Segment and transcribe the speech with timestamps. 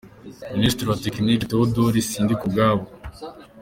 [0.55, 2.83] –Ministri wa tekiniki: Tewodori Sindikubwabo,